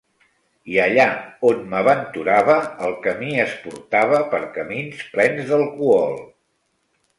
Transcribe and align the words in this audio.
I 0.75 0.77
allà 0.85 1.03
on 1.49 1.59
m'aventurava, 1.73 2.55
el 2.87 2.97
camí 3.05 3.31
es 3.45 3.55
portava 3.67 4.23
per 4.33 4.41
camins 4.59 5.07
plens 5.15 5.47
d'alcohol. 5.55 6.21